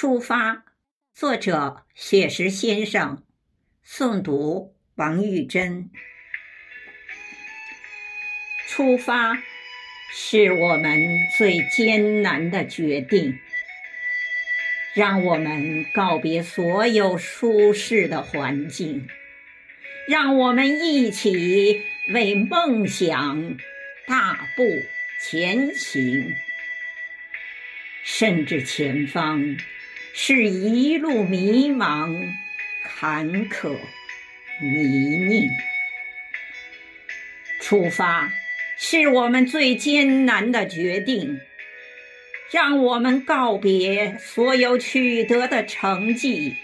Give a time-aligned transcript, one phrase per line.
[0.00, 0.64] 出发，
[1.12, 3.24] 作者雪石先生，
[3.84, 5.90] 诵读王玉珍。
[8.68, 9.36] 出发
[10.14, 13.40] 是我们最艰难的决定，
[14.94, 19.08] 让我们告别所有舒适的环境，
[20.06, 21.82] 让我们一起
[22.14, 23.58] 为梦想
[24.06, 24.62] 大步
[25.20, 26.36] 前行，
[28.04, 29.56] 甚至前方。
[30.12, 32.32] 是一路迷茫、
[32.84, 33.76] 坎坷、
[34.60, 35.50] 泥泞。
[37.60, 38.32] 出发
[38.78, 41.40] 是我们最艰难的决定，
[42.50, 46.56] 让我们告别所有取得的成绩，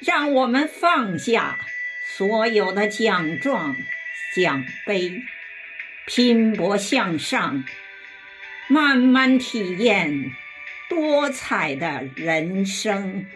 [0.00, 1.58] 让我们放下
[2.16, 3.76] 所有的奖状、
[4.34, 5.22] 奖杯，
[6.06, 7.64] 拼搏向上，
[8.68, 10.32] 慢慢体验。
[10.88, 13.26] 多彩的人生，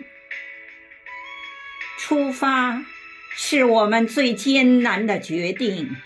[1.99, 2.85] 出发
[3.30, 5.97] 是我们最艰难的决定。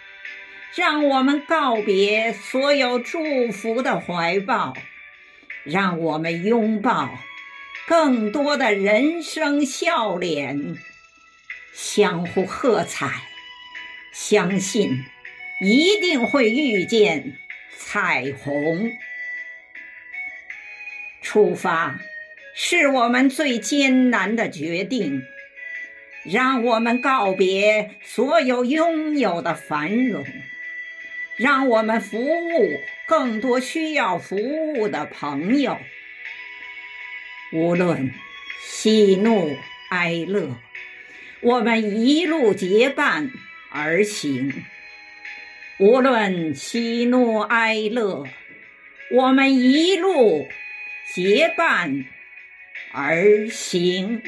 [0.77, 4.74] 让我们告别所有祝福的怀抱，
[5.62, 7.16] 让我们拥抱
[7.86, 10.77] 更多的人生笑脸，
[11.72, 13.22] 相互喝彩，
[14.12, 15.05] 相信
[15.61, 17.36] 一定会遇见
[17.77, 18.90] 彩虹。
[21.25, 21.98] 出发
[22.55, 25.25] 是我们最艰难的决定，
[26.22, 30.25] 让我们告别所有拥有的繁荣，
[31.36, 35.78] 让我们服务更多需要服务的朋友。
[37.52, 38.12] 无论
[38.62, 39.56] 喜怒
[39.89, 40.56] 哀乐，
[41.41, 43.30] 我们一路结伴
[43.70, 44.52] 而行；
[45.78, 48.25] 无论喜怒哀乐，
[49.11, 50.47] 我们一路。
[51.14, 52.06] 结伴
[52.92, 54.20] 而行。